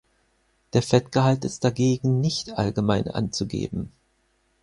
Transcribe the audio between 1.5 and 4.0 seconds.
dagegen nicht allgemein anzugeben.